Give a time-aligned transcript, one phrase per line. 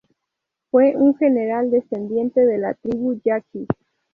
[0.71, 3.67] Fue un general descendiente de la tribu yaqui.